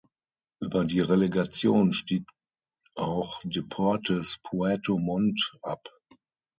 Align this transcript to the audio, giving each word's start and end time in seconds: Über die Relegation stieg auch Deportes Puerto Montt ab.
Über 0.59 0.83
die 0.83 0.99
Relegation 1.01 1.93
stieg 1.93 2.25
auch 2.95 3.39
Deportes 3.43 4.39
Puerto 4.41 4.97
Montt 4.97 5.59
ab. 5.61 5.89